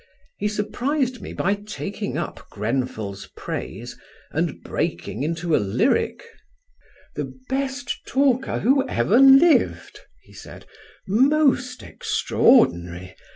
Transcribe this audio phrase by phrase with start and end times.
[0.39, 3.99] He surprised me by taking up Grenfell's praise
[4.31, 6.25] and breaking into a lyric:
[7.13, 10.65] "The best talker who ever lived," he said;
[11.07, 13.15] "most extraordinary.